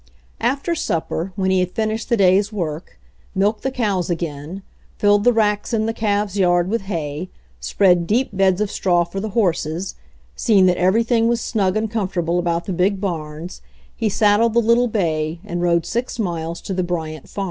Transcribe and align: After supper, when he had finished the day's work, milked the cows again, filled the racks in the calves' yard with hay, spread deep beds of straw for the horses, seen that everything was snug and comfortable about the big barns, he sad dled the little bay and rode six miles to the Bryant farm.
After 0.39 0.73
supper, 0.73 1.31
when 1.35 1.51
he 1.51 1.59
had 1.59 1.73
finished 1.73 2.09
the 2.09 2.17
day's 2.17 2.51
work, 2.51 2.97
milked 3.35 3.61
the 3.61 3.69
cows 3.69 4.09
again, 4.09 4.63
filled 4.97 5.23
the 5.23 5.31
racks 5.31 5.75
in 5.75 5.85
the 5.85 5.93
calves' 5.93 6.39
yard 6.39 6.69
with 6.69 6.81
hay, 6.89 7.29
spread 7.59 8.07
deep 8.07 8.35
beds 8.35 8.61
of 8.61 8.71
straw 8.71 9.03
for 9.03 9.19
the 9.19 9.29
horses, 9.37 9.93
seen 10.35 10.65
that 10.65 10.77
everything 10.77 11.27
was 11.27 11.39
snug 11.39 11.77
and 11.77 11.91
comfortable 11.91 12.39
about 12.39 12.65
the 12.65 12.73
big 12.73 12.99
barns, 12.99 13.61
he 13.95 14.09
sad 14.09 14.39
dled 14.39 14.53
the 14.53 14.59
little 14.59 14.87
bay 14.87 15.39
and 15.45 15.61
rode 15.61 15.85
six 15.85 16.17
miles 16.17 16.61
to 16.61 16.73
the 16.73 16.81
Bryant 16.81 17.29
farm. 17.29 17.39